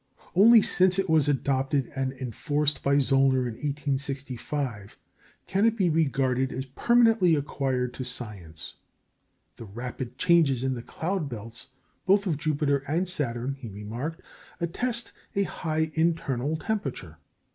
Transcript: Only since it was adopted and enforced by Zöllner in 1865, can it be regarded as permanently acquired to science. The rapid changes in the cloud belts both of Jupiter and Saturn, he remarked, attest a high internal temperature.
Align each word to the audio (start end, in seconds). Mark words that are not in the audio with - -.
Only 0.33 0.63
since 0.63 0.97
it 0.97 1.07
was 1.11 1.27
adopted 1.29 1.91
and 1.95 2.11
enforced 2.13 2.81
by 2.81 2.95
Zöllner 2.95 3.45
in 3.47 3.53
1865, 3.53 4.97
can 5.45 5.63
it 5.63 5.77
be 5.77 5.91
regarded 5.91 6.51
as 6.51 6.65
permanently 6.65 7.35
acquired 7.35 7.93
to 7.93 8.03
science. 8.03 8.77
The 9.57 9.65
rapid 9.65 10.17
changes 10.17 10.63
in 10.63 10.73
the 10.73 10.81
cloud 10.81 11.29
belts 11.29 11.67
both 12.07 12.25
of 12.25 12.39
Jupiter 12.39 12.79
and 12.87 13.07
Saturn, 13.07 13.53
he 13.59 13.69
remarked, 13.69 14.21
attest 14.59 15.11
a 15.35 15.43
high 15.43 15.91
internal 15.93 16.57
temperature. 16.57 17.19